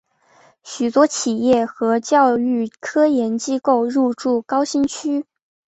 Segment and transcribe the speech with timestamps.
[0.63, 5.27] 众多企业和教育科研机构入驻高新区。